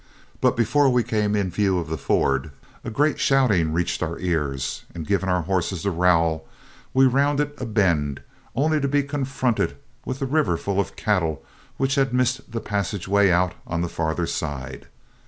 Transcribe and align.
But 0.41 0.57
before 0.57 0.89
we 0.89 1.03
came 1.03 1.35
in 1.35 1.51
view 1.51 1.77
of 1.77 1.87
the 1.87 1.95
ford, 1.95 2.49
a 2.83 2.89
great 2.89 3.19
shouting 3.19 3.71
reached 3.71 4.01
our 4.01 4.17
ears, 4.17 4.83
and 4.95 5.05
giving 5.05 5.29
our 5.29 5.43
horses 5.43 5.83
the 5.83 5.91
rowel, 5.91 6.47
we 6.91 7.05
rounded 7.05 7.53
a 7.61 7.67
bend, 7.67 8.21
only 8.55 8.79
to 8.81 8.87
be 8.87 9.03
confronted 9.03 9.77
with 10.03 10.17
the 10.17 10.25
river 10.25 10.57
full 10.57 10.79
of 10.79 10.95
cattle 10.95 11.43
which 11.77 11.93
had 12.01 12.15
missed 12.15 12.51
the 12.51 12.59
passageway 12.61 13.29
out 13.29 13.53
on 13.67 13.81
the 13.81 13.87
farther 13.89 14.25
side. 14.25 14.87